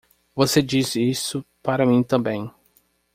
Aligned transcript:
Você 0.33 0.63
disse 0.63 0.99
isso 0.99 1.45
para 1.61 1.85
mim 1.85 2.01
também. 2.01 2.51